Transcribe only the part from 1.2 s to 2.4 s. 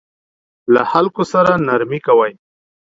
سره نرمي کوئ